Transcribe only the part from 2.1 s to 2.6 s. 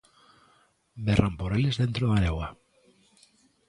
néboa.